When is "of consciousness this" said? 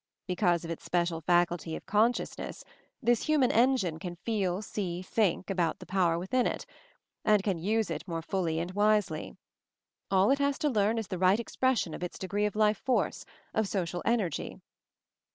1.75-3.21